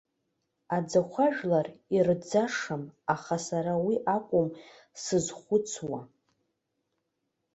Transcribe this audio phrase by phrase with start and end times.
[0.75, 1.61] Аӡахәа ажәла
[1.95, 4.47] ирӡшам, аха сара уи акәым
[5.01, 6.01] сзызхәыцуа.